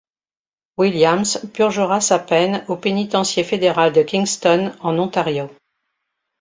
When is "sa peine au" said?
2.01-2.75